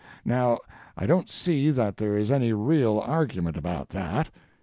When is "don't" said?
1.05-1.29